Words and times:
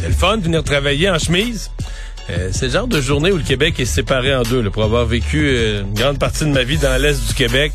c'est 0.00 0.08
le 0.08 0.14
fun 0.14 0.36
de 0.36 0.44
venir 0.44 0.62
travailler 0.62 1.10
en 1.10 1.18
chemise. 1.18 1.70
Euh, 2.28 2.50
c'est 2.52 2.66
le 2.66 2.72
genre 2.72 2.88
de 2.88 3.00
journée 3.00 3.30
où 3.30 3.36
le 3.36 3.42
Québec 3.42 3.78
est 3.78 3.84
séparé 3.84 4.34
en 4.34 4.42
deux, 4.42 4.60
là, 4.60 4.70
pour 4.70 4.82
avoir 4.82 5.06
vécu 5.06 5.46
euh, 5.46 5.82
une 5.82 5.94
grande 5.94 6.18
partie 6.18 6.44
de 6.44 6.50
ma 6.50 6.64
vie 6.64 6.76
dans 6.76 7.00
l'est 7.00 7.26
du 7.26 7.34
Québec. 7.34 7.72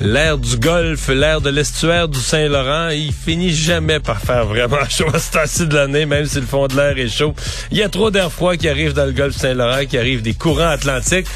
L'air 0.00 0.38
du 0.38 0.56
Golfe, 0.58 1.08
l'air 1.08 1.40
de 1.40 1.50
l'estuaire 1.50 2.06
du 2.06 2.20
Saint-Laurent, 2.20 2.90
il 2.90 3.12
finit 3.12 3.52
jamais 3.52 3.98
par 3.98 4.20
faire 4.20 4.46
vraiment 4.46 4.84
chaud 4.88 5.08
à 5.12 5.18
ce 5.18 5.32
temps-ci 5.32 5.66
de 5.66 5.74
l'année, 5.74 6.06
même 6.06 6.24
si 6.26 6.36
le 6.38 6.46
fond 6.46 6.68
de 6.68 6.76
l'air 6.76 6.96
est 6.96 7.08
chaud. 7.08 7.34
Il 7.72 7.78
y 7.78 7.82
a 7.82 7.88
trop 7.88 8.12
d'air 8.12 8.30
froid 8.30 8.54
qui 8.56 8.68
arrive 8.68 8.92
dans 8.92 9.06
le 9.06 9.12
Golfe 9.12 9.34
Saint-Laurent, 9.36 9.86
qui 9.86 9.98
arrive 9.98 10.22
des 10.22 10.34
courants 10.34 10.68
atlantiques. 10.68 11.26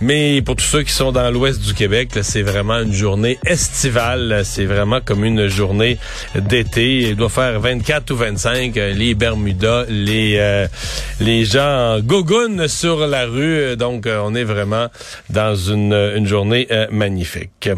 Mais 0.00 0.40
pour 0.40 0.56
tous 0.56 0.64
ceux 0.64 0.82
qui 0.82 0.92
sont 0.92 1.12
dans 1.12 1.30
l'ouest 1.30 1.60
du 1.60 1.74
Québec, 1.74 2.08
c'est 2.22 2.40
vraiment 2.42 2.78
une 2.80 2.92
journée 2.94 3.38
estivale. 3.44 4.42
C'est 4.44 4.64
vraiment 4.64 5.00
comme 5.02 5.22
une 5.24 5.48
journée 5.48 5.98
d'été. 6.34 7.00
Il 7.10 7.16
doit 7.16 7.28
faire 7.28 7.60
24 7.60 8.10
ou 8.12 8.16
25. 8.16 8.76
euh, 8.78 8.92
Les 8.94 9.14
Bermudas, 9.14 9.84
les 9.90 10.36
euh, 10.38 10.66
les 11.20 11.44
gens 11.44 11.96
en 11.96 12.00
gogoune 12.00 12.66
sur 12.66 13.06
la 13.06 13.26
rue. 13.26 13.76
Donc, 13.76 14.06
euh, 14.06 14.20
on 14.24 14.34
est 14.34 14.44
vraiment 14.44 14.86
dans 15.28 15.54
une, 15.54 15.92
une 15.92 16.26
journée 16.26 16.66
euh, 16.70 16.86
magnifique. 16.90 17.68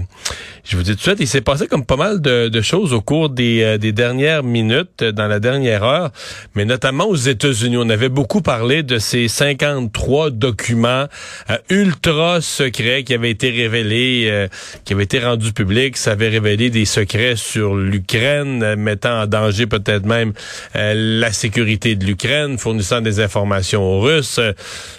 Je 0.70 0.76
vous 0.76 0.82
dis 0.82 0.90
tout 0.90 0.96
de 0.96 1.00
suite, 1.00 1.16
il 1.20 1.26
s'est 1.26 1.40
passé 1.40 1.66
comme 1.66 1.86
pas 1.86 1.96
mal 1.96 2.20
de, 2.20 2.60
choses 2.60 2.92
au 2.92 3.00
cours 3.00 3.30
des, 3.30 3.62
euh, 3.62 3.78
dernières 3.78 4.42
minutes, 4.42 5.00
euh, 5.00 5.12
dans 5.12 5.26
la 5.26 5.40
dernière 5.40 5.82
heure, 5.82 6.10
mais 6.54 6.66
notamment 6.66 7.06
aux 7.06 7.16
États-Unis. 7.16 7.78
On 7.78 7.88
avait 7.88 8.10
beaucoup 8.10 8.42
parlé 8.42 8.82
de 8.82 8.98
ces 8.98 9.28
53 9.28 10.30
documents 10.30 11.06
euh, 11.48 11.56
ultra 11.70 12.42
secrets 12.42 13.02
qui 13.02 13.14
avaient 13.14 13.30
été 13.30 13.48
révélés, 13.48 14.48
qui 14.84 14.92
avaient 14.92 15.04
été 15.04 15.20
rendus 15.20 15.54
publics. 15.54 15.96
Ça 15.96 16.10
avait 16.10 16.28
révélé 16.28 16.68
des 16.68 16.84
secrets 16.84 17.36
sur 17.36 17.74
l'Ukraine, 17.74 18.74
mettant 18.74 19.22
en 19.22 19.26
danger 19.26 19.66
peut-être 19.66 20.04
même 20.04 20.34
la 20.74 21.32
sécurité 21.32 21.96
de 21.96 22.04
l'Ukraine, 22.04 22.58
fournissant 22.58 23.00
des 23.00 23.20
informations 23.20 23.82
aux 23.82 24.00
Russes, 24.00 24.40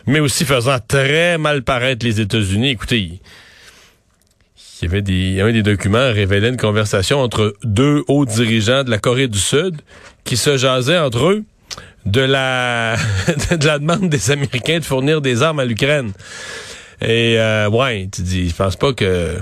mais 0.07 0.19
aussi 0.19 0.45
faisant 0.45 0.77
très 0.87 1.37
mal 1.37 1.61
paraître 1.61 2.03
les 2.03 2.19
États-Unis. 2.19 2.71
Écoutez, 2.71 3.19
il- 4.81 4.85
y 4.85 4.87
avait 4.87 5.01
des, 5.01 5.41
un 5.41 5.51
des 5.51 5.63
documents 5.63 6.11
révélait 6.11 6.49
une 6.49 6.57
conversation 6.57 7.19
entre 7.19 7.53
deux 7.63 8.03
hauts 8.07 8.25
dirigeants 8.25 8.83
de 8.83 8.89
la 8.89 8.97
Corée 8.99 9.27
du 9.27 9.39
Sud 9.39 9.81
qui 10.23 10.37
se 10.37 10.57
jasaient 10.57 10.97
entre 10.99 11.25
eux 11.27 11.43
de 12.05 12.21
la, 12.21 12.95
de 13.59 13.65
la 13.67 13.79
demande 13.79 14.09
des 14.09 14.31
Américains 14.31 14.79
de 14.79 14.83
fournir 14.85 15.21
des 15.21 15.43
armes 15.43 15.59
à 15.59 15.65
l'Ukraine. 15.65 16.11
Et 17.01 17.35
euh, 17.39 17.69
ouais, 17.69 18.09
tu 18.11 18.21
dis, 18.23 18.49
je 18.49 18.55
pense 18.55 18.75
pas 18.75 18.93
que 18.93 19.37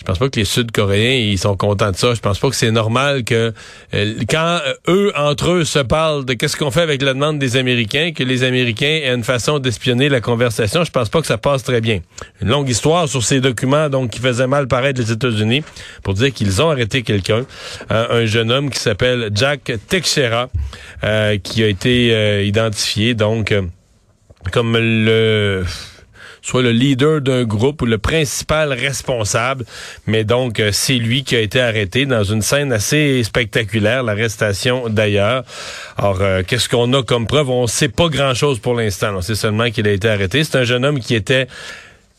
je 0.00 0.04
pense 0.04 0.18
pas 0.18 0.30
que 0.30 0.40
les 0.40 0.46
Sud-Coréens 0.46 1.30
ils 1.30 1.38
sont 1.38 1.56
contents 1.56 1.90
de 1.90 1.96
ça. 1.96 2.14
Je 2.14 2.20
pense 2.20 2.38
pas 2.38 2.48
que 2.48 2.56
c'est 2.56 2.70
normal 2.70 3.22
que 3.22 3.52
euh, 3.92 4.14
quand 4.28 4.58
euh, 4.66 4.72
eux 4.88 5.12
entre 5.14 5.50
eux 5.50 5.64
se 5.64 5.78
parlent 5.78 6.24
de 6.24 6.32
qu'est-ce 6.32 6.56
qu'on 6.56 6.70
fait 6.70 6.80
avec 6.80 7.02
la 7.02 7.12
demande 7.12 7.38
des 7.38 7.58
Américains, 7.58 8.12
que 8.12 8.24
les 8.24 8.42
Américains 8.42 8.86
aient 8.86 9.14
une 9.14 9.24
façon 9.24 9.58
d'espionner 9.58 10.08
la 10.08 10.22
conversation. 10.22 10.84
Je 10.84 10.90
pense 10.90 11.10
pas 11.10 11.20
que 11.20 11.26
ça 11.26 11.36
passe 11.36 11.64
très 11.64 11.82
bien. 11.82 12.00
Une 12.40 12.48
longue 12.48 12.70
histoire 12.70 13.08
sur 13.08 13.22
ces 13.22 13.40
documents 13.40 13.90
donc 13.90 14.10
qui 14.10 14.20
faisaient 14.20 14.46
mal 14.46 14.68
paraître 14.68 14.98
les 15.00 15.12
États-Unis 15.12 15.62
pour 16.02 16.14
dire 16.14 16.32
qu'ils 16.32 16.62
ont 16.62 16.70
arrêté 16.70 17.02
quelqu'un, 17.02 17.44
Euh, 17.90 18.22
un 18.22 18.26
jeune 18.26 18.50
homme 18.50 18.70
qui 18.70 18.78
s'appelle 18.78 19.30
Jack 19.34 19.72
Teixeira, 19.88 20.48
euh, 21.04 21.38
qui 21.38 21.62
a 21.62 21.66
été 21.66 22.14
euh, 22.14 22.42
identifié 22.42 23.14
donc 23.14 23.54
comme 24.52 24.76
le 24.76 25.64
soit 26.42 26.62
le 26.62 26.72
leader 26.72 27.20
d'un 27.20 27.44
groupe 27.44 27.82
ou 27.82 27.86
le 27.86 27.98
principal 27.98 28.72
responsable, 28.72 29.64
mais 30.06 30.24
donc 30.24 30.60
euh, 30.60 30.70
c'est 30.72 30.94
lui 30.94 31.24
qui 31.24 31.36
a 31.36 31.40
été 31.40 31.60
arrêté 31.60 32.06
dans 32.06 32.24
une 32.24 32.42
scène 32.42 32.72
assez 32.72 33.22
spectaculaire, 33.24 34.02
l'arrestation 34.02 34.88
d'ailleurs. 34.88 35.44
Alors 35.96 36.20
euh, 36.20 36.42
qu'est-ce 36.46 36.68
qu'on 36.68 36.92
a 36.92 37.02
comme 37.02 37.26
preuve? 37.26 37.50
On 37.50 37.66
sait 37.66 37.88
pas 37.88 38.08
grand-chose 38.08 38.58
pour 38.58 38.74
l'instant. 38.74 39.14
On 39.16 39.20
sait 39.20 39.34
seulement 39.34 39.70
qu'il 39.70 39.86
a 39.86 39.92
été 39.92 40.08
arrêté. 40.08 40.44
C'est 40.44 40.58
un 40.58 40.64
jeune 40.64 40.84
homme 40.84 41.00
qui 41.00 41.14
était 41.14 41.46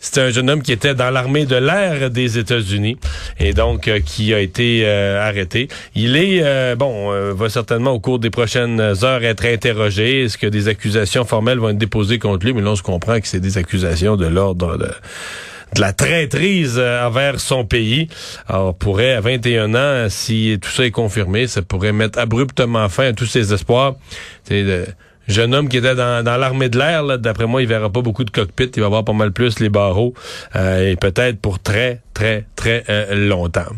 c'était 0.01 0.22
un 0.22 0.31
jeune 0.31 0.50
homme 0.50 0.63
qui 0.63 0.72
était 0.72 0.95
dans 0.95 1.12
l'armée 1.12 1.45
de 1.45 1.56
l'air 1.56 2.09
des 2.09 2.39
États-Unis 2.39 2.97
et 3.39 3.53
donc 3.53 3.88
euh, 3.88 4.00
qui 4.00 4.34
a 4.34 4.39
été 4.39 4.81
euh, 4.84 5.22
arrêté. 5.22 5.67
Il 5.94 6.16
est 6.16 6.41
euh, 6.41 6.75
bon, 6.75 7.13
euh, 7.13 7.34
va 7.34 7.50
certainement 7.50 7.91
au 7.91 8.00
cours 8.00 8.17
des 8.17 8.31
prochaines 8.31 8.81
heures 8.81 9.23
être 9.23 9.45
interrogé. 9.45 10.23
Est-ce 10.23 10.39
que 10.39 10.47
des 10.47 10.67
accusations 10.67 11.23
formelles 11.23 11.59
vont 11.59 11.69
être 11.69 11.78
déposées 11.78 12.17
contre 12.17 12.45
lui? 12.47 12.53
Mais 12.53 12.62
là, 12.62 12.72
on 12.72 12.75
se 12.75 12.81
comprend 12.81 13.19
que 13.19 13.28
c'est 13.28 13.39
des 13.39 13.59
accusations 13.59 14.17
de 14.17 14.25
l'ordre 14.25 14.78
de 14.78 14.89
de 15.73 15.79
la 15.79 15.94
traîtrise 15.94 16.78
envers 16.78 17.39
son 17.39 17.63
pays. 17.63 18.09
Alors, 18.50 18.75
pourrait, 18.75 19.13
à 19.13 19.22
21 19.22 19.73
ans, 19.73 20.09
si 20.09 20.57
tout 20.62 20.69
ça 20.69 20.85
est 20.85 20.91
confirmé, 20.91 21.47
ça 21.47 21.62
pourrait 21.62 21.94
mettre 21.94 22.19
abruptement 22.19 22.89
fin 22.89 23.06
à 23.06 23.13
tous 23.13 23.25
ses 23.25 23.53
espoirs. 23.53 23.95
Jeune 25.31 25.56
homme 25.56 25.69
qui 25.69 25.78
était 25.78 25.96
dans, 25.96 26.24
l'armée 26.24 26.69
de 26.69 26.78
l'air, 26.78 27.18
d'après 27.18 27.47
moi, 27.47 27.62
il 27.62 27.68
verra 27.68 27.90
pas 27.90 28.02
beaucoup 28.02 28.24
de 28.24 28.30
cockpit, 28.30 28.72
il 28.75 28.81
va 28.81 28.90
voir 28.90 29.03
pas 29.03 29.14
mal 29.14 29.31
plus 29.31 29.59
les 29.59 29.69
barreaux, 29.69 30.14
euh, 30.56 30.92
et 30.92 30.96
peut-être 30.96 31.40
pour 31.40 31.59
très, 31.59 32.02
très, 32.14 32.46
très 32.56 32.84
euh, 32.90 33.28
longtemps. 33.28 33.72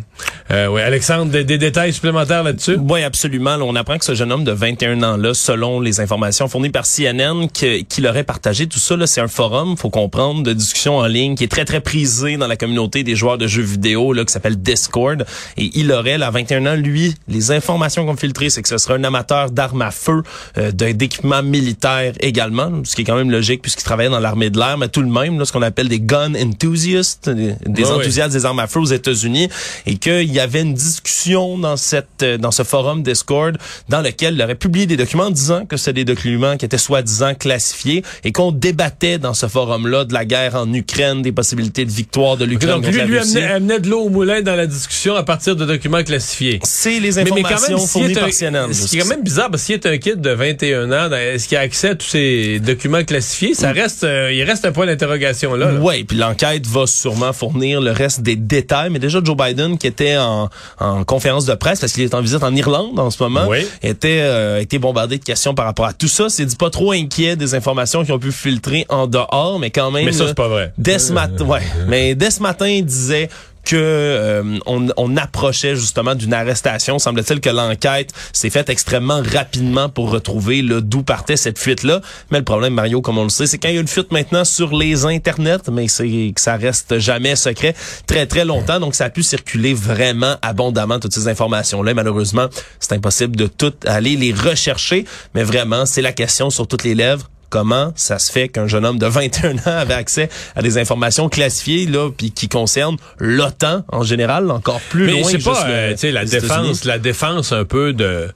Euh, 0.51 0.67
oui, 0.67 0.81
Alexandre, 0.81 1.31
des, 1.31 1.43
des 1.43 1.57
détails 1.57 1.93
supplémentaires 1.93 2.43
là-dessus? 2.43 2.77
Oui, 2.77 3.01
absolument. 3.03 3.55
Là, 3.55 3.63
on 3.63 3.75
apprend 3.75 3.97
que 3.97 4.05
ce 4.05 4.13
jeune 4.13 4.31
homme 4.31 4.43
de 4.43 4.51
21 4.51 5.01
ans-là, 5.01 5.33
selon 5.33 5.79
les 5.79 5.99
informations 6.01 6.47
fournies 6.47 6.69
par 6.69 6.85
CNN, 6.85 7.47
qu'il 7.49 8.07
aurait 8.07 8.23
partagé 8.25 8.67
tout 8.67 8.79
ça, 8.79 8.97
là, 8.97 9.07
c'est 9.07 9.21
un 9.21 9.27
forum, 9.29 9.77
faut 9.77 9.89
comprendre, 9.89 10.43
de 10.43 10.51
discussion 10.53 10.97
en 10.97 11.05
ligne 11.07 11.35
qui 11.35 11.45
est 11.45 11.47
très, 11.47 11.65
très 11.65 11.79
prisé 11.79 12.35
dans 12.37 12.47
la 12.47 12.57
communauté 12.57 13.03
des 13.03 13.15
joueurs 13.15 13.37
de 13.37 13.47
jeux 13.47 13.61
vidéo, 13.63 14.11
là, 14.13 14.25
qui 14.25 14.33
s'appelle 14.33 14.57
Discord. 14.57 15.25
Et 15.57 15.71
il 15.75 15.91
aurait, 15.91 16.17
là, 16.17 16.27
à 16.27 16.31
21 16.31 16.65
ans, 16.65 16.75
lui, 16.75 17.15
les 17.29 17.51
informations 17.51 18.05
qu'on 18.05 18.17
filtrées, 18.17 18.49
c'est 18.49 18.61
que 18.61 18.69
ce 18.69 18.77
serait 18.77 18.95
un 18.95 19.03
amateur 19.05 19.49
d'armes 19.49 19.81
à 19.81 19.91
feu, 19.91 20.23
euh, 20.57 20.71
d'un- 20.71 20.93
d'équipement 20.93 21.41
militaire 21.41 22.13
également, 22.19 22.81
ce 22.83 22.95
qui 22.95 23.01
est 23.01 23.05
quand 23.05 23.15
même 23.15 23.31
logique 23.31 23.61
puisqu'il 23.61 23.83
travaillait 23.85 24.11
dans 24.11 24.19
l'armée 24.19 24.49
de 24.49 24.59
l'air, 24.59 24.77
mais 24.77 24.89
tout 24.89 25.01
de 25.03 25.09
même, 25.09 25.39
là, 25.39 25.45
ce 25.45 25.51
qu'on 25.53 25.61
appelle 25.61 25.87
des 25.87 25.99
gun 26.01 26.33
enthusiasts, 26.35 27.29
des, 27.29 27.85
enthousiastes 27.91 28.33
des 28.33 28.45
armes 28.45 28.59
à 28.59 28.67
feu 28.67 28.79
aux 28.81 28.85
États-Unis, 28.85 29.47
et 29.85 29.95
qu'il 29.97 30.32
y 30.33 30.39
avait 30.39 30.61
une 30.61 30.73
discussion 30.73 31.57
dans 31.57 31.77
cette 31.77 32.23
euh, 32.23 32.37
dans 32.37 32.51
ce 32.51 32.63
forum 32.63 33.03
Discord 33.03 33.57
dans 33.89 34.01
lequel 34.01 34.35
il 34.35 34.41
aurait 34.41 34.55
publié 34.55 34.85
des 34.85 34.97
documents 34.97 35.29
disant 35.31 35.65
que 35.65 35.77
c'était 35.77 35.93
des 35.93 36.05
documents 36.05 36.57
qui 36.57 36.65
étaient 36.65 36.77
soi-disant 36.77 37.33
classifiés 37.35 38.03
et 38.23 38.31
qu'on 38.31 38.51
débattait 38.51 39.17
dans 39.17 39.33
ce 39.33 39.47
forum-là 39.47 40.05
de 40.05 40.13
la 40.13 40.25
guerre 40.25 40.55
en 40.55 40.71
Ukraine, 40.73 41.21
des 41.21 41.31
possibilités 41.31 41.85
de 41.85 41.91
victoire 41.91 42.37
de 42.37 42.45
l'Ukraine 42.45 42.75
Donc, 42.75 42.85
contre 42.85 42.97
lui, 42.97 43.05
lui 43.07 43.17
amenait, 43.19 43.43
amenait 43.43 43.79
de 43.79 43.89
l'eau 43.89 44.01
au 44.01 44.09
moulin 44.09 44.41
dans 44.41 44.55
la 44.55 44.67
discussion 44.67 45.15
à 45.15 45.23
partir 45.23 45.55
de 45.55 45.65
documents 45.65 46.03
classifiés. 46.03 46.59
C'est 46.63 46.99
les 46.99 47.11
Mais, 47.13 47.23
mais 47.25 47.31
informations 47.31 47.75
quand 47.75 47.79
même, 47.79 47.87
fournies 47.87 48.13
par 48.13 48.23
un, 48.25 48.29
CNN. 48.31 48.73
ce 48.73 48.87
qui 48.89 48.97
est 48.97 49.01
quand 49.01 49.07
même 49.07 49.23
bizarre, 49.23 49.49
parce 49.51 49.63
qu'il 49.63 49.75
est 49.75 49.85
un 49.85 49.97
kid 49.97 50.21
de 50.21 50.29
21 50.31 50.91
ans, 50.91 51.09
dans- 51.09 51.15
est-ce 51.17 51.47
qu'il 51.47 51.57
a 51.57 51.61
accès 51.61 51.89
à 51.89 51.95
tous 51.95 52.07
ces 52.07 52.59
documents 52.59 53.03
classifiés? 53.03 53.53
Ça 53.53 53.71
reste, 53.71 54.03
euh, 54.03 54.31
il 54.33 54.43
reste 54.43 54.65
un 54.65 54.71
point 54.71 54.85
d'interrogation 54.85 55.55
là. 55.55 55.71
là. 55.71 55.79
Oui, 55.81 56.03
puis 56.03 56.17
l'enquête 56.17 56.65
va 56.67 56.85
sûrement 56.87 57.33
fournir 57.33 57.81
le 57.81 57.91
reste 57.91 58.21
des 58.21 58.35
détails. 58.35 58.89
Mais 58.89 58.99
déjà, 58.99 59.19
Joe 59.23 59.35
Biden, 59.37 59.77
qui 59.77 59.87
était 59.87 60.15
en, 60.23 60.49
en 60.79 61.03
conférence 61.03 61.45
de 61.45 61.53
presse, 61.53 61.79
parce 61.79 61.93
qu'il 61.93 62.03
est 62.03 62.13
en 62.15 62.21
visite 62.21 62.43
en 62.43 62.55
Irlande 62.55 62.99
en 62.99 63.11
ce 63.11 63.21
moment, 63.21 63.47
Oui. 63.47 63.65
était 63.81 64.19
euh, 64.21 64.59
été 64.61 64.79
bombardé 64.79 65.17
de 65.17 65.23
questions 65.23 65.53
par 65.53 65.65
rapport 65.65 65.85
à 65.85 65.93
tout 65.93 66.07
ça. 66.07 66.29
C'est 66.29 66.45
dit 66.45 66.55
pas 66.55 66.69
trop 66.69 66.91
inquiet 66.91 67.35
des 67.35 67.55
informations 67.55 68.03
qui 68.03 68.11
ont 68.11 68.19
pu 68.19 68.31
filtrer 68.31 68.85
en 68.89 69.07
dehors, 69.07 69.59
mais 69.59 69.69
quand 69.69 69.91
même... 69.91 70.05
Mais 70.05 70.11
ça, 70.11 70.27
c'est 70.27 70.33
pas 70.33 70.47
vrai. 70.47 70.73
Dès 70.77 70.99
ce 70.99 71.13
matin, 71.13 71.45
ouais. 71.45 71.61
Mais 71.87 72.15
dès 72.15 72.31
ce 72.31 72.41
matin, 72.41 72.67
il 72.67 72.85
disait 72.85 73.29
que 73.63 73.75
euh, 73.75 74.59
on, 74.65 75.17
approchait 75.17 75.75
justement 75.75 76.15
d'une 76.15 76.33
arrestation. 76.33 76.99
Semble-t-il 76.99 77.39
que 77.39 77.49
l'enquête 77.49 78.11
s'est 78.33 78.49
faite 78.49 78.69
extrêmement 78.69 79.21
rapidement 79.21 79.89
pour 79.89 80.09
retrouver 80.11 80.63
d'où 80.63 81.03
partait 81.03 81.37
cette 81.37 81.59
fuite-là. 81.59 82.01
Mais 82.31 82.39
le 82.39 82.43
problème, 82.43 82.73
Mario, 82.73 83.01
comme 83.01 83.17
on 83.17 83.23
le 83.23 83.29
sait, 83.29 83.47
c'est 83.47 83.57
quand 83.57 83.69
il 83.69 83.75
y 83.75 83.77
a 83.77 83.81
une 83.81 83.87
fuite 83.87 84.11
maintenant 84.11 84.43
sur 84.43 84.75
les 84.75 85.05
internets, 85.05 85.69
mais 85.71 85.87
c'est 85.87 86.33
que 86.35 86.41
ça 86.41 86.55
reste 86.55 86.99
jamais 86.99 87.35
secret 87.35 87.75
très 88.07 88.25
très 88.25 88.45
longtemps. 88.45 88.79
Donc 88.79 88.95
ça 88.95 89.05
a 89.05 89.09
pu 89.09 89.23
circuler 89.23 89.73
vraiment 89.73 90.35
abondamment 90.41 90.99
toutes 90.99 91.13
ces 91.13 91.27
informations-là. 91.27 91.93
Malheureusement, 91.93 92.47
c'est 92.79 92.93
impossible 92.93 93.35
de 93.35 93.47
toutes 93.47 93.85
aller 93.85 94.15
les 94.15 94.33
rechercher. 94.33 95.05
Mais 95.35 95.43
vraiment, 95.43 95.85
c'est 95.85 96.01
la 96.01 96.11
question 96.11 96.49
sur 96.49 96.67
toutes 96.67 96.83
les 96.83 96.95
lèvres 96.95 97.29
comment 97.53 97.93
ça 97.95 98.17
se 98.17 98.31
fait 98.31 98.49
qu'un 98.49 98.65
jeune 98.65 98.83
homme 98.83 98.97
de 98.97 99.05
21 99.05 99.57
ans 99.57 99.77
avait 99.77 99.93
accès 99.93 100.27
à 100.55 100.63
des 100.63 100.79
informations 100.79 101.29
classifiées 101.29 101.85
là 101.85 102.09
puis 102.09 102.31
qui 102.31 102.49
concernent 102.49 102.97
l'OTAN 103.19 103.85
en 103.89 104.01
général 104.01 104.49
encore 104.49 104.81
plus 104.89 105.05
Mais 105.05 105.21
loin 105.21 105.31
que 105.31 105.43
pas, 105.43 105.53
juste 105.53 105.65
euh, 105.67 105.91
tu 105.91 105.97
sais, 105.99 106.11
la 106.11 106.25
défense, 106.25 106.83
la 106.83 106.97
défense 106.97 107.51
un 107.51 107.63
peu 107.63 107.93
de 107.93 108.29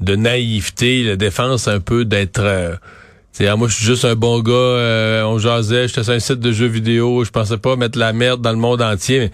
de 0.00 0.16
naïveté, 0.16 1.02
la 1.02 1.16
défense 1.16 1.68
un 1.68 1.80
peu 1.80 2.06
d'être, 2.06 2.40
euh, 2.40 2.74
tu 3.36 3.46
ah, 3.46 3.56
moi, 3.56 3.68
je 3.68 3.74
suis 3.74 3.84
juste 3.84 4.06
un 4.06 4.14
bon 4.14 4.40
gars, 4.40 4.52
euh, 4.52 5.22
on 5.24 5.38
jasait, 5.38 5.88
j'étais 5.88 6.04
sur 6.04 6.14
un 6.14 6.20
site 6.20 6.40
de 6.40 6.52
jeux 6.52 6.68
vidéo, 6.68 7.24
je 7.24 7.30
pensais 7.30 7.58
pas 7.58 7.76
mettre 7.76 7.98
la 7.98 8.14
merde 8.14 8.40
dans 8.40 8.52
le 8.52 8.56
monde 8.56 8.80
entier. 8.80 9.18
Mais 9.18 9.30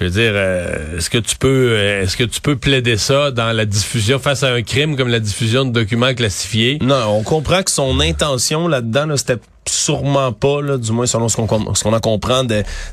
je 0.00 0.06
veux 0.06 0.10
dire, 0.10 0.32
euh, 0.34 0.96
est-ce 0.96 1.10
que 1.10 1.18
tu 1.18 1.36
peux, 1.36 1.72
euh, 1.72 2.02
est-ce 2.02 2.16
que 2.16 2.24
tu 2.24 2.40
peux 2.40 2.56
plaider 2.56 2.96
ça 2.96 3.30
dans 3.30 3.52
la 3.52 3.66
diffusion 3.66 4.18
face 4.18 4.42
à 4.42 4.52
un 4.52 4.62
crime 4.62 4.96
comme 4.96 5.08
la 5.08 5.20
diffusion 5.20 5.66
de 5.66 5.72
documents 5.72 6.14
classifiés? 6.14 6.78
Non, 6.80 7.04
on 7.08 7.22
comprend 7.22 7.62
que 7.62 7.70
son 7.70 8.00
intention 8.00 8.66
là-dedans, 8.66 9.04
là, 9.04 9.16
c'était 9.18 9.36
sûrement 9.70 10.32
pas, 10.32 10.60
là, 10.62 10.76
du 10.76 10.92
moins 10.92 11.06
selon 11.06 11.28
ce 11.28 11.36
qu'on 11.36 11.74
ce 11.74 11.82
qu'on 11.82 11.92
en 11.92 12.00
comprend, 12.00 12.44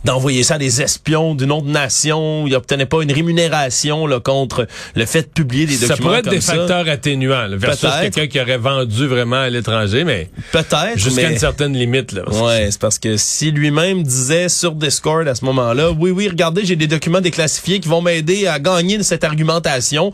d'envoyer 0.04 0.44
ça 0.44 0.56
à 0.56 0.58
des 0.58 0.82
espions 0.82 1.36
d'une 1.36 1.52
autre 1.52 1.68
nation. 1.68 2.46
Il 2.48 2.56
obtenait 2.56 2.86
pas 2.86 3.02
une 3.02 3.12
rémunération 3.12 4.08
là, 4.08 4.20
contre 4.20 4.68
le 4.96 5.06
fait 5.06 5.24
de 5.24 5.28
publier 5.28 5.66
des 5.66 5.78
documents 5.78 5.96
Ça 5.96 6.02
pourrait 6.02 6.20
être 6.20 6.30
des 6.30 6.42
facteurs 6.42 6.88
atténuants 6.88 7.48
là, 7.48 7.58
versus 7.58 7.90
quelqu'un 8.02 8.28
qui 8.28 8.40
aurait 8.40 8.58
vendu 8.58 9.08
vraiment 9.08 9.38
à 9.38 9.50
l'étranger, 9.50 10.04
mais 10.04 10.30
peut-être 10.52 10.98
jusqu'à 10.98 11.32
une 11.32 11.38
certaine 11.38 11.74
limite. 11.74 12.12
Là, 12.12 12.24
ouais, 12.30 12.70
c'est 12.72 12.80
parce 12.80 13.00
que 13.00 13.18
si 13.18 13.52
lui-même 13.52 14.04
disait 14.04 14.50
sur 14.50 14.74
Discord 14.74 15.28
à 15.28 15.36
ce 15.36 15.46
moment-là, 15.46 15.92
oui, 15.92 16.12
oui, 16.12 16.28
regardez, 16.28 16.66
j'ai 16.66 16.76
des 16.76 16.88
documents 16.88 17.22
déclassifiés 17.22 17.80
qui 17.80 17.88
vont 17.88 18.02
m'aider 18.02 18.48
à 18.48 18.60
gagner 18.60 19.02
cette 19.04 19.24
argumentation. 19.24 20.12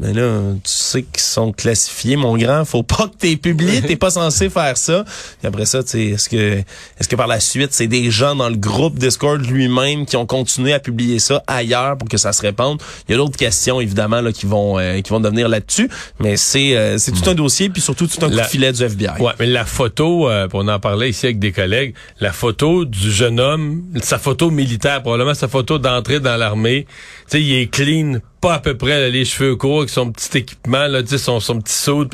Mais 0.00 0.12
là, 0.12 0.52
tu 0.62 0.70
sais 0.70 1.02
qu'ils 1.02 1.22
sont 1.22 1.52
classifiés, 1.52 2.16
mon 2.16 2.36
grand. 2.36 2.64
Faut 2.64 2.84
pas 2.84 3.08
que 3.08 3.16
t'es 3.18 3.36
publié. 3.36 3.82
T'es 3.82 3.96
pas 3.96 4.10
censé 4.10 4.48
faire 4.48 4.76
ça. 4.76 5.04
Et 5.42 5.46
après 5.46 5.66
ça, 5.66 5.82
tu 5.82 5.90
sais, 5.90 6.04
est-ce 6.06 6.28
que, 6.28 6.62
est-ce 6.98 7.08
que 7.08 7.16
par 7.16 7.26
la 7.26 7.40
suite, 7.40 7.72
c'est 7.72 7.88
des 7.88 8.10
gens 8.10 8.36
dans 8.36 8.48
le 8.48 8.56
groupe 8.56 8.98
Discord 8.98 9.44
lui-même 9.44 10.06
qui 10.06 10.16
ont 10.16 10.26
continué 10.26 10.72
à 10.72 10.78
publier 10.78 11.18
ça 11.18 11.42
ailleurs 11.48 11.98
pour 11.98 12.08
que 12.08 12.16
ça 12.16 12.32
se 12.32 12.42
répande? 12.42 12.80
Il 13.08 13.12
y 13.12 13.14
a 13.14 13.18
d'autres 13.18 13.36
questions, 13.36 13.80
évidemment, 13.80 14.20
là, 14.20 14.32
qui 14.32 14.46
vont, 14.46 14.78
euh, 14.78 15.00
qui 15.00 15.10
vont 15.10 15.20
devenir 15.20 15.48
là-dessus. 15.48 15.90
Mais 16.20 16.36
c'est, 16.36 16.76
euh, 16.76 16.98
c'est 16.98 17.12
tout 17.12 17.28
un 17.28 17.34
dossier, 17.34 17.68
puis 17.68 17.82
surtout 17.82 18.06
tout 18.06 18.24
un 18.24 18.28
coup 18.28 18.36
de 18.36 18.42
filet 18.42 18.72
du 18.72 18.82
FBI. 18.82 19.20
Ouais, 19.20 19.32
mais 19.40 19.46
la 19.46 19.64
photo, 19.64 20.30
euh, 20.30 20.46
on 20.52 20.68
en 20.68 20.78
parlait 20.78 21.10
ici 21.10 21.26
avec 21.26 21.38
des 21.38 21.52
collègues, 21.52 21.94
la 22.20 22.32
photo 22.32 22.84
du 22.84 23.10
jeune 23.10 23.40
homme, 23.40 23.82
sa 24.02 24.18
photo 24.18 24.50
militaire, 24.50 25.02
probablement 25.02 25.34
sa 25.34 25.48
photo 25.48 25.78
d'entrée 25.78 26.20
dans 26.20 26.36
l'armée, 26.36 26.86
tu 27.30 27.38
sais, 27.38 27.42
il 27.42 27.52
est 27.54 27.66
clean, 27.66 28.18
pas 28.40 28.54
à 28.54 28.58
peu 28.60 28.76
près 28.76 29.10
les 29.10 29.24
cheveux 29.24 29.56
courts, 29.56 29.80
avec 29.80 29.90
son 29.90 30.12
petit 30.12 30.38
équipement, 30.38 30.86
là, 30.86 31.00
son, 31.06 31.40
son 31.40 31.60
petit 31.60 31.74
saut. 31.74 32.06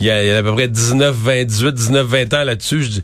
Il 0.00 0.10
a, 0.10 0.22
il 0.24 0.28
y 0.28 0.30
a 0.30 0.38
à 0.38 0.42
peu 0.42 0.52
près 0.52 0.68
19, 0.68 1.14
20, 1.14 1.44
18, 1.44 1.72
19, 1.72 2.06
20 2.06 2.34
ans 2.34 2.44
là-dessus. 2.44 3.02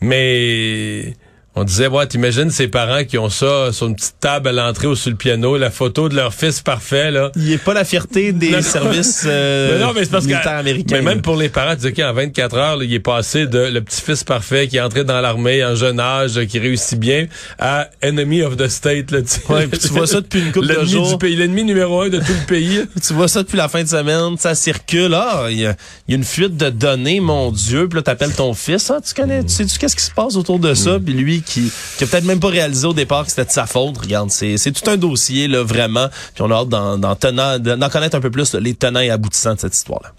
Mais 0.00 1.14
on 1.58 1.64
disait, 1.64 1.86
ouais, 1.86 2.06
t'imagines 2.06 2.50
ces 2.50 2.68
parents 2.68 3.02
qui 3.04 3.16
ont 3.16 3.30
ça 3.30 3.72
sur 3.72 3.86
une 3.86 3.96
petite 3.96 4.16
table 4.20 4.48
à 4.48 4.52
l'entrée 4.52 4.86
ou 4.86 4.94
sur 4.94 5.10
le 5.10 5.16
piano, 5.16 5.56
la 5.56 5.70
photo 5.70 6.10
de 6.10 6.14
leur 6.14 6.34
fils 6.34 6.60
parfait, 6.60 7.10
là. 7.10 7.32
Il 7.34 7.50
est 7.50 7.56
pas 7.56 7.72
la 7.72 7.84
fierté 7.84 8.32
des 8.32 8.60
services 8.60 9.24
euh, 9.26 9.80
non, 9.80 9.92
mais 9.94 10.04
parce 10.04 10.26
militaires 10.26 10.58
américains. 10.58 10.96
Mais 10.96 11.02
même 11.02 11.22
pour 11.22 11.36
les 11.36 11.48
parents, 11.48 11.74
tu 11.74 11.90
dis, 11.90 12.02
OK, 12.02 12.06
en 12.06 12.12
24 12.12 12.56
heures, 12.56 12.82
il 12.82 12.92
est 12.92 13.00
passé 13.00 13.46
de 13.46 13.58
le 13.58 13.80
petit-fils 13.80 14.22
parfait 14.22 14.68
qui 14.68 14.76
est 14.76 14.82
entré 14.82 15.04
dans 15.04 15.18
l'armée 15.22 15.64
en 15.64 15.74
jeune 15.74 15.98
âge, 15.98 16.44
qui 16.44 16.58
réussit 16.58 17.00
bien, 17.00 17.26
à 17.58 17.88
enemy 18.02 18.42
of 18.42 18.58
the 18.58 18.68
state, 18.68 19.10
là, 19.10 19.20
tu 19.22 19.52
ouais, 19.52 19.66
tu 19.68 19.88
vois 19.88 20.06
ça 20.06 20.20
depuis 20.20 20.40
une 20.40 20.52
couple 20.52 20.66
de 20.66 20.84
jours. 20.84 21.18
L'ennemi 21.22 21.64
numéro 21.64 22.02
un 22.02 22.10
de 22.10 22.18
tout 22.18 22.34
le 22.38 22.46
pays. 22.46 22.82
tu 23.06 23.14
vois 23.14 23.28
ça 23.28 23.42
depuis 23.42 23.56
la 23.56 23.68
fin 23.68 23.82
de 23.82 23.88
semaine, 23.88 24.36
ça 24.38 24.54
circule. 24.54 25.14
Ah, 25.14 25.46
il 25.48 25.60
y, 25.60 25.66
a, 25.66 25.74
une 26.08 26.24
fuite 26.24 26.58
de 26.58 26.68
données, 26.68 27.20
mon 27.20 27.50
Dieu. 27.50 27.88
Puis 27.88 27.96
là, 27.96 28.02
t'appelles 28.02 28.34
ton 28.34 28.52
fils. 28.52 28.90
Ah, 28.90 29.00
tu 29.00 29.14
connais, 29.14 29.42
tu 29.42 29.54
sais-tu 29.54 29.78
qu'est-ce 29.78 29.96
qui 29.96 30.02
se 30.02 30.10
passe 30.10 30.36
autour 30.36 30.58
de 30.58 30.74
ça? 30.74 30.98
Mm. 30.98 31.02
Puis 31.02 31.14
lui, 31.14 31.42
qui, 31.46 31.72
qui 31.96 32.04
a 32.04 32.06
peut-être 32.06 32.24
même 32.24 32.40
pas 32.40 32.48
réalisé 32.48 32.86
au 32.86 32.92
départ 32.92 33.24
que 33.24 33.30
c'était 33.30 33.46
de 33.46 33.50
sa 33.50 33.66
faute. 33.66 33.96
Regarde, 33.96 34.30
c'est, 34.30 34.58
c'est 34.58 34.72
tout 34.72 34.88
un 34.90 34.96
dossier, 34.96 35.48
là, 35.48 35.62
vraiment. 35.62 36.08
Puis 36.34 36.42
on 36.42 36.50
a 36.50 36.54
hâte 36.54 36.68
d'en, 36.68 36.98
d'en 36.98 37.88
connaître 37.88 38.16
un 38.16 38.20
peu 38.20 38.30
plus 38.30 38.54
les 38.54 38.74
tenants 38.74 39.00
et 39.00 39.10
aboutissants 39.10 39.54
de 39.54 39.60
cette 39.60 39.74
histoire-là. 39.74 40.12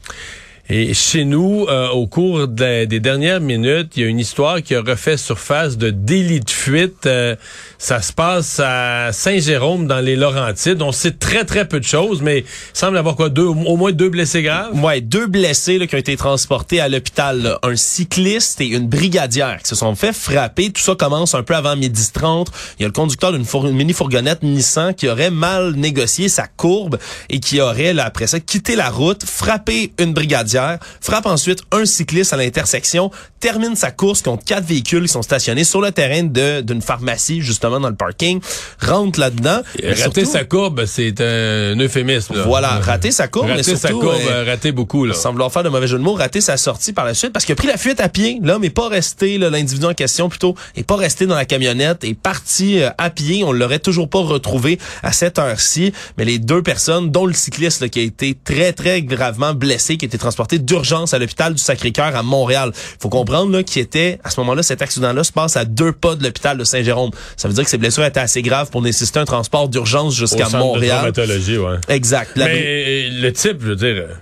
Et 0.70 0.94
chez 0.94 1.24
nous, 1.24 1.66
euh, 1.70 1.88
au 1.90 2.08
cours 2.08 2.46
des 2.46 2.88
dernières 2.88 3.40
minutes, 3.40 3.94
il 3.96 4.04
y 4.04 4.06
a 4.06 4.10
une 4.10 4.20
histoire 4.20 4.62
qui 4.62 4.76
a 4.76 4.82
refait 4.82 5.16
surface 5.16 5.78
de 5.78 5.92
délit 5.92 6.42
de 6.42 6.50
fuite. 6.50 7.06
Euh, 7.06 7.38
ça 7.78 8.02
se 8.02 8.12
passe 8.12 8.60
à 8.62 9.14
Saint-Jérôme, 9.14 9.88
dans 9.88 10.02
les 10.02 10.18
Laurentides. 10.18 10.82
On 10.82 10.92
sait 10.92 11.12
très, 11.12 11.46
très 11.46 11.66
peu 11.66 11.80
de 11.80 11.86
choses, 11.86 12.22
mais 12.22 12.40
il 12.40 12.46
semble 12.74 12.98
avoir 12.98 13.16
quoi, 13.16 13.30
deux, 13.30 13.46
au 13.46 13.78
moins 13.78 13.94
deux 13.94 14.10
blessés 14.10 14.42
graves? 14.44 14.78
Ouais, 14.84 15.00
deux 15.00 15.28
blessés 15.28 15.78
là, 15.78 15.88
qui 15.88 15.96
ont 15.96 16.00
été 16.00 16.18
transportés 16.18 16.82
à 16.82 16.90
l'hôpital. 16.90 17.58
Un 17.64 17.78
cycliste 17.78 18.60
et 18.60 18.68
une 18.68 18.90
brigadière 18.90 19.60
qui 19.62 19.70
se 19.70 19.76
sont 19.76 19.96
fait 19.96 20.12
frapper. 20.12 20.72
Tout 20.72 20.82
ça 20.82 20.96
commence 20.96 21.34
un 21.34 21.44
peu 21.44 21.56
avant 21.56 21.78
midi 21.78 22.10
30. 22.12 22.52
Il 22.78 22.82
y 22.82 22.86
a 22.86 22.90
le 22.90 22.94
conducteur 22.94 23.32
d'une 23.32 23.46
mini-fourgonnette 23.72 24.44
Nissan 24.44 24.94
qui 24.94 25.08
aurait 25.08 25.32
mal 25.32 25.76
négocié 25.76 26.28
sa 26.28 26.46
courbe 26.46 26.98
et 27.30 27.40
qui 27.40 27.62
aurait, 27.62 27.94
là, 27.94 28.04
après 28.04 28.28
ça, 28.28 28.42
quitté 28.42 28.76
la 28.76 28.90
route, 28.90 29.24
frappé 29.24 29.94
une 29.98 30.12
brigadière 30.12 30.57
frappe 31.02 31.26
ensuite 31.26 31.62
un 31.72 31.86
cycliste 31.86 32.34
à 32.34 32.38
l'intersection, 32.38 33.12
termine 33.40 33.76
sa 33.76 33.92
course 33.92 34.22
contre 34.22 34.44
quatre 34.44 34.66
véhicules 34.66 35.04
qui 35.04 35.10
sont 35.10 35.22
stationnés 35.22 35.64
sur 35.64 35.82
le 35.82 35.92
terrain 35.92 36.24
de 36.24 36.62
d'une 36.62 36.82
pharmacie 36.82 37.42
justement 37.42 37.80
dans 37.80 37.90
le 37.90 37.96
parking, 37.96 38.40
rentre 38.82 39.20
là-dedans. 39.20 39.62
Rater 39.84 40.26
sa 40.26 40.44
courbe, 40.44 40.86
c'est 40.86 41.20
un 41.22 41.80
euphémisme. 41.80 42.36
Voilà, 42.46 42.80
rater 42.80 43.12
sa 43.12 43.28
courbe, 43.28 43.48
rater 43.48 43.72
mais 43.72 43.78
sa 43.78 43.90
courbe, 43.90 44.16
euh, 44.28 44.44
rater 44.46 44.72
beaucoup 44.72 45.06
là. 45.06 45.14
Semble 45.14 45.44
faire 45.50 45.64
de 45.64 45.70
mauvais 45.70 45.88
jeu 45.88 45.98
de 45.98 46.04
mots, 46.04 46.14
rater 46.14 46.42
sa 46.42 46.58
sortie 46.58 46.94
par 46.94 47.06
la 47.06 47.14
suite 47.14 47.34
parce 47.34 47.46
qu'il 47.46 47.54
a 47.54 47.56
pris 47.56 47.68
la 47.68 47.78
fuite 47.78 48.00
à 48.00 48.10
pied. 48.10 48.40
L'homme 48.42 48.64
est 48.64 48.70
pas 48.70 48.88
resté, 48.88 49.38
l'individu 49.38 49.86
en 49.86 49.94
question 49.94 50.30
plutôt, 50.30 50.56
est 50.76 50.84
pas 50.84 50.96
resté 50.96 51.26
dans 51.26 51.36
la 51.36 51.46
camionnette, 51.46 52.04
est 52.04 52.14
parti 52.14 52.82
euh, 52.82 52.90
à 52.98 53.10
pied. 53.10 53.44
On 53.44 53.52
l'aurait 53.52 53.80
toujours 53.80 54.10
pas 54.10 54.20
retrouvé 54.20 54.80
à 55.04 55.12
cette 55.12 55.40
heure-ci, 55.40 55.94
mais 56.18 56.26
les 56.26 56.40
deux 56.40 56.64
personnes, 56.64 57.12
dont 57.12 57.26
le 57.26 57.34
cycliste 57.34 57.90
qui 57.90 58.00
a 58.00 58.04
été 58.04 58.38
très 58.44 58.74
très 58.74 59.02
gravement 59.02 59.54
blessé, 59.54 59.98
qui 59.98 60.06
a 60.06 60.08
été 60.08 60.18
transporté 60.18 60.47
d'urgence 60.56 61.14
à 61.14 61.20
l'hôpital 61.20 61.54
du 61.54 61.62
Sacré-Cœur 61.62 62.16
à 62.16 62.24
Montréal. 62.24 62.72
faut 63.00 63.10
comprendre 63.10 63.52
là 63.52 63.64
qu'il 63.64 63.82
était 63.82 64.20
à 64.24 64.30
ce 64.30 64.40
moment-là 64.40 64.64
cet 64.64 64.82
accident-là 64.82 65.24
se 65.24 65.32
passe 65.32 65.58
à 65.58 65.66
deux 65.66 65.92
pas 65.92 66.16
de 66.16 66.24
l'hôpital 66.24 66.58
de 66.58 66.64
Saint-Jérôme. 66.64 67.12
Ça 67.36 67.48
veut 67.48 67.54
dire 67.54 67.64
que 67.64 67.70
ses 67.70 67.78
blessures 67.78 68.06
étaient 68.06 68.20
assez 68.20 68.42
graves 68.42 68.70
pour 68.70 68.82
nécessiter 68.82 69.20
un 69.20 69.26
transport 69.26 69.70
d'urgence 69.70 70.16
jusqu'à 70.16 70.50
Montréal. 70.50 71.12
De 71.12 71.58
ouais. 71.58 71.78
Exact. 71.90 72.32
mais 72.36 73.10
le 73.10 73.32
type, 73.32 73.58
je 73.62 73.68
veux 73.68 73.76
dire, 73.76 73.96
euh, 73.96 74.14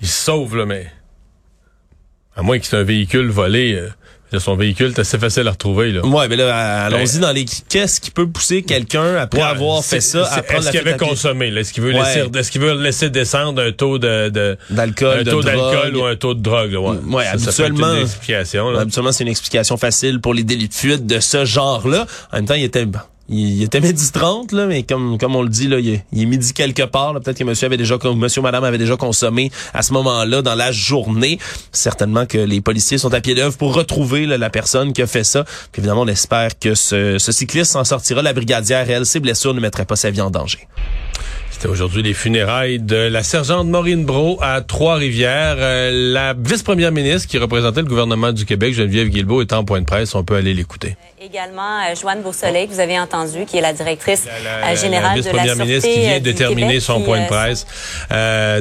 il 0.00 0.08
se 0.08 0.24
sauve 0.24 0.56
là, 0.56 0.66
mais 0.66 0.86
à 2.36 2.42
moins 2.42 2.58
qu'il 2.58 2.74
ait 2.74 2.80
un 2.80 2.84
véhicule 2.84 3.28
volé. 3.28 3.74
Euh, 3.74 3.88
son 4.38 4.56
véhicule, 4.56 4.92
c'est 4.94 5.02
assez 5.02 5.18
facile 5.18 5.46
à 5.48 5.52
retrouver. 5.52 5.92
Là. 5.92 6.04
Ouais, 6.04 6.28
mais 6.28 6.36
là, 6.36 6.86
allons-y 6.86 7.18
dans 7.18 7.32
les... 7.32 7.44
Qu'est-ce 7.68 8.00
qui 8.00 8.10
peut 8.10 8.26
pousser 8.26 8.62
quelqu'un, 8.62 9.16
après 9.16 9.42
avoir 9.42 9.84
fait 9.84 10.00
ça, 10.00 10.24
à 10.24 10.42
prendre 10.42 10.62
Est-ce 10.62 10.70
qu'il 10.70 10.80
avait 10.80 10.96
consommé? 10.96 11.48
Est-ce 11.48 11.72
qu'il 11.72 11.82
veut, 11.82 11.92
laisser, 11.92 12.24
est-ce 12.34 12.50
qu'il 12.50 12.60
veut 12.60 12.80
laisser 12.80 13.10
descendre 13.10 13.62
un 13.62 13.72
taux 13.72 13.98
de... 13.98 14.56
d'alcool, 14.70 15.20
Un 15.20 15.24
taux 15.24 15.42
d'alcool 15.42 15.96
ou 15.96 16.04
un 16.04 16.16
taux 16.16 16.34
de 16.34 16.40
drogue. 16.40 16.72
Là, 16.72 16.80
ouais, 16.80 16.96
ouais 17.08 17.26
habituellement, 17.26 17.94
une 17.94 18.02
explication, 18.02 18.76
habituellement, 18.76 19.12
c'est 19.12 19.24
une 19.24 19.30
explication 19.30 19.76
facile 19.76 20.20
pour 20.20 20.34
les 20.34 20.44
délits 20.44 20.68
de 20.68 20.74
fuite 20.74 21.06
de 21.06 21.20
ce 21.20 21.44
genre-là. 21.44 22.06
En 22.32 22.36
même 22.36 22.46
temps, 22.46 22.54
il 22.54 22.64
était 22.64 22.86
il, 23.28 23.62
était 23.62 23.80
midi 23.80 24.10
30, 24.12 24.52
là, 24.52 24.66
mais 24.66 24.82
comme, 24.82 25.18
comme 25.18 25.34
on 25.34 25.42
le 25.42 25.48
dit, 25.48 25.66
là, 25.68 25.78
il, 25.80 25.94
est, 25.94 26.26
midi 26.26 26.52
quelque 26.52 26.82
part. 26.82 27.14
Peut-être 27.14 27.38
que 27.38 27.44
monsieur 27.44 27.66
avait 27.66 27.76
déjà, 27.76 27.98
monsieur 28.14 28.40
ou 28.40 28.44
madame 28.44 28.64
avait 28.64 28.78
déjà 28.78 28.96
consommé 28.96 29.50
à 29.74 29.82
ce 29.82 29.92
moment-là 29.94 30.42
dans 30.42 30.54
la 30.54 30.72
journée. 30.72 31.38
Certainement 31.72 32.26
que 32.26 32.38
les 32.38 32.60
policiers 32.60 32.98
sont 32.98 33.12
à 33.12 33.20
pied 33.20 33.34
d'œuvre 33.34 33.56
pour 33.56 33.74
retrouver 33.74 34.26
la 34.26 34.50
personne 34.50 34.92
qui 34.92 35.02
a 35.02 35.06
fait 35.06 35.24
ça. 35.24 35.44
Puis 35.72 35.80
évidemment, 35.80 36.02
on 36.02 36.08
espère 36.08 36.58
que 36.58 36.74
ce, 36.74 37.18
ce 37.18 37.32
cycliste 37.32 37.72
s'en 37.72 37.84
sortira. 37.84 38.22
La 38.22 38.32
brigadière, 38.32 38.88
elle, 38.88 39.06
ses 39.06 39.20
blessures 39.20 39.54
ne 39.54 39.60
mettraient 39.60 39.84
pas 39.84 39.96
sa 39.96 40.10
vie 40.10 40.20
en 40.20 40.30
danger. 40.30 40.68
C'était 41.56 41.68
aujourd'hui 41.68 42.02
les 42.02 42.12
funérailles 42.12 42.80
de 42.80 42.96
la 42.96 43.22
sergente 43.22 43.66
Maureen 43.66 44.04
Bro 44.04 44.38
à 44.42 44.60
Trois-Rivières. 44.60 45.56
Euh, 45.58 46.12
la 46.12 46.34
vice-première 46.34 46.92
ministre 46.92 47.26
qui 47.28 47.38
représentait 47.38 47.80
le 47.80 47.86
gouvernement 47.86 48.30
du 48.30 48.44
Québec, 48.44 48.74
Geneviève 48.74 49.08
Guilbeault, 49.08 49.40
est 49.40 49.54
en 49.54 49.64
point 49.64 49.80
de 49.80 49.86
presse. 49.86 50.14
On 50.14 50.22
peut 50.22 50.34
aller 50.34 50.52
l'écouter. 50.52 50.96
Également, 51.18 51.78
euh, 51.78 51.94
Joanne 51.98 52.20
Beausoleil, 52.20 52.68
que 52.68 52.74
vous 52.74 52.80
avez 52.80 53.00
entendu, 53.00 53.46
qui 53.46 53.56
est 53.56 53.62
la 53.62 53.72
directrice 53.72 54.28
euh, 54.28 54.76
générale 54.76 55.22
de 55.22 55.30
la 55.30 55.44
Sûreté 55.44 55.64
ministre 55.64 55.88
qui 55.90 56.00
vient 56.00 56.20
de 56.20 56.32
terminer 56.32 56.78
son 56.78 57.00
point 57.00 57.22
de 57.22 57.26
presse. 57.26 57.66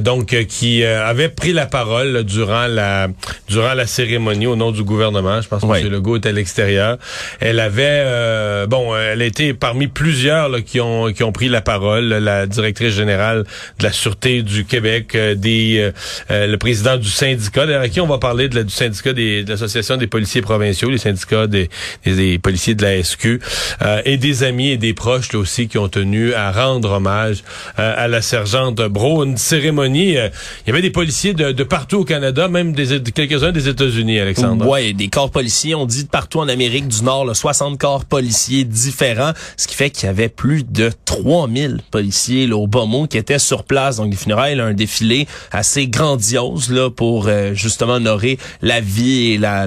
donc, 0.02 0.28
qui 0.48 0.86
avait 0.86 1.28
pris 1.28 1.52
la 1.52 1.66
parole 1.66 2.24
durant 2.24 2.68
la 2.68 3.10
durant 3.50 3.74
la 3.74 3.88
cérémonie 3.88 4.48
au 4.48 4.56
nom 4.56 4.72
du 4.72 4.84
gouvernement. 4.84 5.42
Je 5.42 5.50
pense 5.50 5.62
que 5.62 5.68
M. 5.68 5.92
Legault 5.92 6.16
était 6.16 6.30
à 6.30 6.32
l'extérieur. 6.32 6.98
Elle 7.42 7.60
avait, 7.60 8.66
bon, 8.68 8.96
elle 8.96 9.22
a 9.22 9.26
été 9.26 9.54
parmi 9.54 9.88
plusieurs 9.88 10.48
là, 10.48 10.62
qui 10.62 10.80
ont 10.80 11.12
qui 11.12 11.24
ont 11.24 11.34
pris 11.34 11.50
la 11.50 11.60
parole. 11.60 12.06
La 12.06 12.46
directrice 12.46 12.85
général 12.90 13.46
de 13.80 13.84
la 13.84 13.92
Sûreté 13.92 14.44
du 14.44 14.66
Québec, 14.66 15.16
euh, 15.16 15.36
des, 15.36 15.78
euh, 15.80 15.92
euh, 16.32 16.48
le 16.48 16.58
président 16.58 16.98
du 16.98 17.10
syndicat, 17.10 17.64
à 17.64 17.90
qui 17.90 18.00
on 18.02 18.08
va 18.08 18.18
parler 18.18 18.50
de 18.50 18.64
du 18.64 18.74
syndicat 18.74 19.14
des, 19.14 19.44
de 19.44 19.50
l'Association 19.50 19.98
des 19.98 20.08
policiers 20.08 20.42
provinciaux, 20.42 20.90
les 20.90 20.98
syndicats 20.98 21.48
des, 21.48 21.70
des, 22.06 22.40
policiers 22.40 22.76
de 22.76 22.84
la 22.84 23.04
SQ, 23.04 23.40
et 24.06 24.18
des 24.18 24.44
amis 24.44 24.70
et 24.70 24.78
des 24.78 24.94
proches 24.94 25.34
là, 25.34 25.40
aussi 25.40 25.68
qui 25.68 25.78
ont 25.78 25.90
tenu 25.90 26.34
à 26.34 26.52
rendre 26.52 26.92
hommage 26.92 27.44
à 27.76 28.08
la 28.08 28.22
sergente 28.22 28.82
Bro. 28.82 29.24
Une 29.24 29.38
cérémonie, 29.38 30.14
il 30.14 30.68
y 30.68 30.70
avait 30.70 30.82
des 30.82 30.90
policiers 30.90 31.34
de, 31.34 31.52
de 31.52 31.64
partout 31.64 31.98
au 31.98 32.06
Canada, 32.06 32.48
même 32.48 32.74
des, 32.74 33.02
quelques-uns 33.12 33.52
des 33.52 33.68
États-Unis, 33.68 34.20
Alexandre. 34.20 34.68
Oui, 34.68 34.94
des 34.94 35.10
corps 35.10 35.32
policiers, 35.32 35.76
on 35.76 35.86
dit 35.86 36.06
de 36.06 36.10
partout 36.10 36.40
en 36.40 36.48
Amérique 36.48 36.88
du 36.88 37.04
Nord, 37.04 37.26
là, 37.26 37.34
60 37.34 37.78
corps 37.78 38.06
policiers 38.06 38.64
différents, 38.64 39.34
ce 39.58 39.68
qui 39.68 39.76
fait 39.76 39.90
qu'il 39.90 40.08
y 40.08 40.10
avait 40.10 40.30
plus 40.30 40.64
de 40.64 40.92
3000 41.06 41.82
policiers 41.92 42.48
là, 42.48 42.58
au 42.58 42.68
qui 43.10 43.18
était 43.18 43.40
sur 43.40 43.64
place. 43.64 43.98
Donc, 43.98 44.12
les 44.12 44.18
funérailles, 44.18 44.60
un 44.60 44.74
défilé 44.74 45.28
assez 45.52 45.88
grandiose 45.88 46.70
là 46.70 46.90
pour 46.90 47.28
euh, 47.28 47.54
justement 47.54 47.94
honorer 47.94 48.38
la 48.62 48.82
vie 48.82 49.32
et 49.32 49.38
la, 49.38 49.66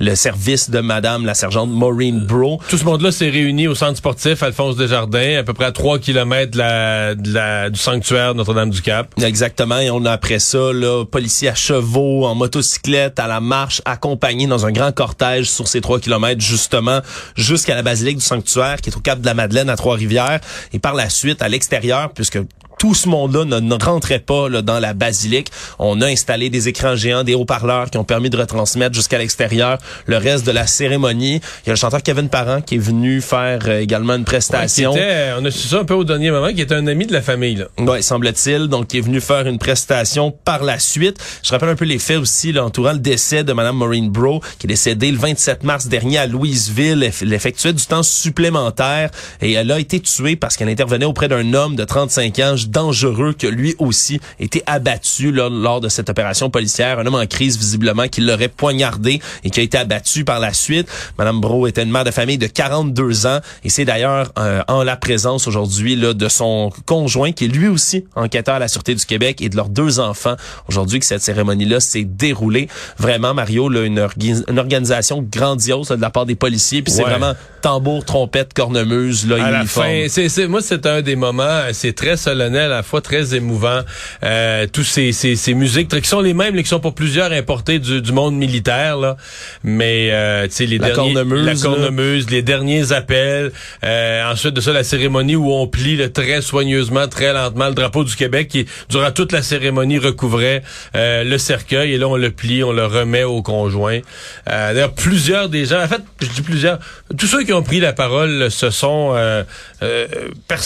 le 0.00 0.14
service 0.14 0.70
de 0.70 0.80
Madame 0.80 1.26
la 1.26 1.34
sergente 1.34 1.68
Maureen 1.70 2.20
Bro. 2.20 2.60
Tout 2.68 2.78
ce 2.78 2.84
monde-là 2.84 3.12
s'est 3.12 3.28
réuni 3.28 3.68
au 3.68 3.74
centre 3.74 3.98
sportif 3.98 4.42
Alphonse 4.42 4.76
Desjardins, 4.76 5.38
à 5.38 5.42
peu 5.42 5.52
près 5.52 5.66
à 5.66 5.72
3 5.72 5.98
km 5.98 6.50
de 6.52 6.58
la, 6.58 7.14
de 7.14 7.32
la, 7.32 7.70
du 7.70 7.78
sanctuaire 7.78 8.34
Notre-Dame-du-Cap. 8.34 9.08
Exactement. 9.22 9.78
Et 9.78 9.90
on 9.90 10.04
a 10.06 10.12
après 10.12 10.38
ça, 10.38 10.72
là, 10.72 11.04
policiers 11.04 11.50
à 11.50 11.54
chevaux, 11.54 12.24
en 12.24 12.34
motocyclette, 12.34 13.18
à 13.18 13.26
la 13.26 13.40
marche, 13.40 13.82
accompagnés 13.84 14.46
dans 14.46 14.64
un 14.64 14.72
grand 14.72 14.92
cortège 14.92 15.50
sur 15.50 15.68
ces 15.68 15.82
3 15.82 16.00
km, 16.00 16.40
justement, 16.40 17.00
jusqu'à 17.36 17.74
la 17.74 17.82
basilique 17.82 18.16
du 18.16 18.24
sanctuaire, 18.24 18.80
qui 18.80 18.88
est 18.88 18.96
au 18.96 19.00
cap 19.00 19.20
de 19.20 19.26
la 19.26 19.34
Madeleine 19.34 19.68
à 19.68 19.76
Trois-Rivières. 19.76 20.40
Et 20.72 20.78
par 20.78 20.94
la 20.94 21.10
suite, 21.10 21.42
à 21.42 21.48
l'extérieur, 21.48 22.12
puisque 22.14 22.38
tout 22.78 22.94
ce 22.94 23.08
monde-là 23.08 23.44
ne, 23.44 23.84
rentrait 23.84 24.18
pas 24.18 24.48
là, 24.48 24.62
dans 24.62 24.78
la 24.78 24.94
basilique. 24.94 25.50
On 25.78 26.00
a 26.00 26.06
installé 26.06 26.50
des 26.50 26.68
écrans 26.68 26.96
géants, 26.96 27.24
des 27.24 27.34
haut-parleurs 27.34 27.90
qui 27.90 27.98
ont 27.98 28.04
permis 28.04 28.30
de 28.30 28.36
retransmettre 28.36 28.94
jusqu'à 28.94 29.18
l'extérieur 29.18 29.78
le 30.06 30.16
reste 30.16 30.46
de 30.46 30.52
la 30.52 30.66
cérémonie. 30.66 31.40
Il 31.64 31.66
y 31.66 31.70
a 31.70 31.72
le 31.72 31.76
chanteur 31.76 32.02
Kevin 32.02 32.28
Parent 32.28 32.60
qui 32.60 32.76
est 32.76 32.78
venu 32.78 33.20
faire 33.20 33.60
euh, 33.66 33.80
également 33.80 34.14
une 34.14 34.24
prestation. 34.24 34.92
on 34.92 35.44
a 35.44 35.50
su 35.50 35.68
ça 35.68 35.78
un 35.78 35.84
peu 35.84 35.94
au 35.94 36.04
dernier 36.04 36.30
moment, 36.30 36.52
qui 36.52 36.60
est 36.60 36.72
un 36.72 36.86
ami 36.86 37.06
de 37.06 37.12
la 37.12 37.22
famille. 37.22 37.64
Oui, 37.78 38.02
semble-t-il. 38.02 38.68
Donc, 38.68 38.88
qui 38.88 38.98
est 38.98 39.02
venu 39.02 39.20
faire 39.20 39.46
une 39.46 39.58
prestation 39.58 40.30
par 40.30 40.62
la 40.62 40.78
suite. 40.78 41.18
Je 41.42 41.50
rappelle 41.50 41.70
un 41.70 41.76
peu 41.76 41.84
les 41.84 41.98
faits 41.98 42.18
aussi, 42.18 42.52
là, 42.52 42.64
entourant 42.64 42.92
le 42.92 42.98
décès 42.98 43.44
de 43.44 43.52
Mme 43.52 43.76
Maureen 43.76 44.10
Bro, 44.10 44.40
qui 44.58 44.66
est 44.66 44.68
décédée 44.68 45.10
le 45.10 45.18
27 45.18 45.64
mars 45.64 45.86
dernier 45.86 46.18
à 46.18 46.26
Louisville. 46.26 47.10
Elle 47.22 47.32
effectuait 47.32 47.72
du 47.72 47.84
temps 47.84 48.02
supplémentaire 48.02 49.10
et 49.40 49.52
elle 49.52 49.70
a 49.70 49.78
été 49.78 50.00
tuée 50.00 50.36
parce 50.36 50.56
qu'elle 50.56 50.68
intervenait 50.68 51.06
auprès 51.06 51.28
d'un 51.28 51.54
homme 51.54 51.76
de 51.76 51.84
35 51.84 52.38
ans 52.40 52.56
dangereux 52.68 53.34
que 53.38 53.46
lui 53.46 53.74
aussi 53.78 54.20
était 54.40 54.62
abattu 54.66 55.32
lors 55.32 55.80
de 55.80 55.88
cette 55.88 56.10
opération 56.10 56.50
policière. 56.50 56.98
Un 56.98 57.06
homme 57.06 57.14
en 57.14 57.26
crise 57.26 57.58
visiblement 57.58 58.08
qui 58.08 58.20
l'aurait 58.20 58.48
poignardé 58.48 59.20
et 59.44 59.50
qui 59.50 59.60
a 59.60 59.62
été 59.62 59.78
abattu 59.78 60.24
par 60.24 60.40
la 60.40 60.52
suite. 60.52 60.88
Madame 61.18 61.40
Bro 61.40 61.66
était 61.66 61.82
une 61.82 61.90
mère 61.90 62.04
de 62.04 62.10
famille 62.10 62.38
de 62.38 62.46
42 62.46 63.26
ans 63.26 63.40
et 63.64 63.68
c'est 63.68 63.84
d'ailleurs 63.84 64.32
euh, 64.38 64.62
en 64.68 64.82
la 64.82 64.96
présence 64.96 65.46
aujourd'hui 65.46 65.96
de 65.96 66.28
son 66.28 66.70
conjoint 66.84 67.32
qui 67.32 67.46
est 67.46 67.48
lui 67.48 67.68
aussi 67.68 68.04
enquêteur 68.14 68.56
à 68.56 68.58
la 68.58 68.68
Sûreté 68.68 68.94
du 68.94 69.04
Québec 69.04 69.40
et 69.40 69.48
de 69.48 69.56
leurs 69.56 69.68
deux 69.68 70.00
enfants 70.00 70.36
aujourd'hui 70.68 71.00
que 71.00 71.06
cette 71.06 71.22
cérémonie-là 71.22 71.80
s'est 71.80 72.04
déroulée. 72.04 72.68
Vraiment, 72.98 73.34
Mario, 73.34 73.68
là, 73.68 73.82
une, 73.82 74.06
une 74.48 74.58
organisation 74.58 75.22
grandiose 75.22 75.88
de 75.88 76.00
la 76.00 76.10
part 76.10 76.26
des 76.26 76.34
policiers. 76.34 76.82
Puis 76.82 76.92
c'est 76.92 77.02
vraiment 77.02 77.34
tambour, 77.66 78.04
trompette, 78.04 78.54
cornemuse, 78.54 79.26
là, 79.26 79.44
à 79.44 79.50
La 79.50 79.64
fin, 79.64 80.06
c'est, 80.08 80.46
moi, 80.46 80.60
c'est 80.62 80.86
un 80.86 81.02
des 81.02 81.16
moments, 81.16 81.62
c'est 81.72 81.94
très 81.94 82.16
solennel, 82.16 82.55
à 82.60 82.68
la 82.68 82.82
fois 82.82 83.00
très 83.00 83.34
émouvant. 83.34 83.80
Euh, 84.22 84.66
tous 84.72 84.84
ces, 84.84 85.12
ces, 85.12 85.36
ces, 85.36 85.54
musiques 85.54 85.88
qui 85.88 86.08
sont 86.08 86.20
les 86.20 86.34
mêmes, 86.34 86.56
qui 86.56 86.68
sont 86.68 86.80
pour 86.80 86.94
plusieurs 86.94 87.32
importées 87.32 87.78
du, 87.78 88.00
du 88.00 88.12
monde 88.12 88.36
militaire, 88.36 88.96
là. 88.96 89.16
Mais 89.64 90.10
euh, 90.12 90.46
tu 90.46 90.52
sais, 90.52 90.66
les 90.66 90.78
la 90.78 90.90
derniers, 90.90 91.14
cornemuse, 91.14 91.44
la 91.44 91.54
cornemuse, 91.54 92.30
les 92.30 92.42
derniers 92.42 92.92
appels. 92.92 93.52
Euh, 93.84 94.30
ensuite 94.30 94.54
de 94.54 94.60
ça, 94.60 94.72
la 94.72 94.84
cérémonie 94.84 95.36
où 95.36 95.52
on 95.52 95.66
plie 95.66 95.96
là, 95.96 96.08
très 96.08 96.40
soigneusement, 96.40 97.08
très 97.08 97.32
lentement 97.32 97.68
le 97.68 97.74
drapeau 97.74 98.04
du 98.04 98.14
Québec, 98.14 98.48
qui 98.48 98.66
durant 98.88 99.10
toute 99.10 99.32
la 99.32 99.42
cérémonie 99.42 99.98
recouvrait 99.98 100.62
euh, 100.94 101.24
le 101.24 101.38
cercueil. 101.38 101.92
Et 101.92 101.98
là, 101.98 102.08
on 102.08 102.16
le 102.16 102.30
plie, 102.30 102.62
on 102.62 102.72
le 102.72 102.86
remet 102.86 103.24
au 103.24 103.42
conjoint. 103.42 104.00
Euh, 104.48 104.74
D'ailleurs, 104.74 104.92
plusieurs 104.92 105.48
des 105.48 105.66
gens, 105.66 105.82
en 105.82 105.88
fait, 105.88 106.02
je 106.20 106.28
dis 106.28 106.42
plusieurs, 106.42 106.78
tous 107.18 107.26
ceux 107.26 107.44
qui 107.44 107.52
ont 107.52 107.62
pris 107.62 107.80
la 107.80 107.92
parole, 107.92 108.50
ce 108.50 108.70
sont, 108.70 109.12
euh, 109.14 109.42
euh, 109.82 110.06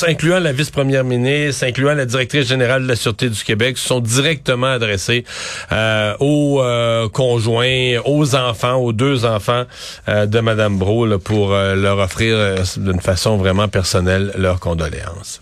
incluant 0.06 0.38
la 0.38 0.52
vice-première 0.52 1.04
ministre, 1.04 1.64
incluant 1.64 1.79
la 1.88 2.06
directrice 2.06 2.46
générale 2.46 2.82
de 2.82 2.88
la 2.88 2.96
Sûreté 2.96 3.28
du 3.28 3.42
Québec, 3.42 3.78
se 3.78 3.88
sont 3.88 4.00
directement 4.00 4.68
adressés 4.68 5.24
euh, 5.72 6.14
aux 6.20 6.60
euh, 6.62 7.08
conjoints, 7.08 7.98
aux 8.04 8.34
enfants, 8.34 8.74
aux 8.74 8.92
deux 8.92 9.24
enfants 9.24 9.64
euh, 10.08 10.26
de 10.26 10.40
Mme 10.40 10.78
Bro 10.78 11.18
pour 11.18 11.50
leur 11.50 11.98
offrir 11.98 12.56
d'une 12.76 13.00
façon 13.00 13.36
vraiment 13.36 13.68
personnelle 13.68 14.32
leurs 14.36 14.60
condoléances. 14.60 15.40